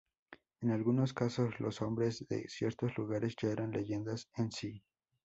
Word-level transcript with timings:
En 0.61 0.71
algunos 0.71 1.13
casos 1.13 1.59
los 1.59 1.79
nombres 1.79 2.27
de 2.27 2.47
ciertos 2.49 2.97
lugares 2.97 3.35
ya 3.39 3.49
eran 3.49 3.69
leyendas 3.69 4.31
en 4.35 4.51
sí. 4.51 4.83